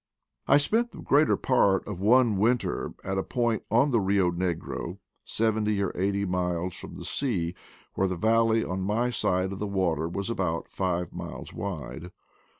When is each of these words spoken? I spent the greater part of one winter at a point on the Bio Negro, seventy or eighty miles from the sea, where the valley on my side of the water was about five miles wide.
I 0.47 0.57
spent 0.57 0.93
the 0.93 0.97
greater 0.97 1.37
part 1.37 1.87
of 1.87 1.99
one 1.99 2.37
winter 2.37 2.95
at 3.03 3.19
a 3.19 3.23
point 3.23 3.61
on 3.69 3.91
the 3.91 3.99
Bio 3.99 4.31
Negro, 4.31 4.97
seventy 5.25 5.79
or 5.79 5.91
eighty 5.93 6.25
miles 6.25 6.75
from 6.75 6.97
the 6.97 7.05
sea, 7.05 7.53
where 7.93 8.07
the 8.07 8.17
valley 8.17 8.63
on 8.63 8.81
my 8.81 9.11
side 9.11 9.51
of 9.51 9.59
the 9.59 9.67
water 9.67 10.09
was 10.09 10.31
about 10.31 10.67
five 10.71 11.13
miles 11.13 11.53
wide. 11.53 12.09